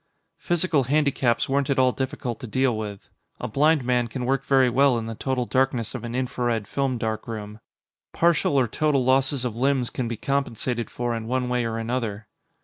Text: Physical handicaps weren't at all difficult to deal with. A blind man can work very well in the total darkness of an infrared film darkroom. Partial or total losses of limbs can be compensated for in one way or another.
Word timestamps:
Physical 0.39 0.85
handicaps 0.85 1.47
weren't 1.47 1.69
at 1.69 1.77
all 1.77 1.91
difficult 1.91 2.39
to 2.39 2.47
deal 2.47 2.75
with. 2.75 3.07
A 3.39 3.47
blind 3.47 3.83
man 3.83 4.07
can 4.07 4.25
work 4.25 4.43
very 4.43 4.67
well 4.67 4.97
in 4.97 5.05
the 5.05 5.13
total 5.13 5.45
darkness 5.45 5.93
of 5.93 6.03
an 6.03 6.15
infrared 6.15 6.67
film 6.67 6.97
darkroom. 6.97 7.59
Partial 8.11 8.59
or 8.59 8.67
total 8.67 9.05
losses 9.05 9.45
of 9.45 9.55
limbs 9.55 9.91
can 9.91 10.07
be 10.07 10.17
compensated 10.17 10.89
for 10.89 11.13
in 11.15 11.27
one 11.27 11.49
way 11.49 11.65
or 11.65 11.77
another. 11.77 12.25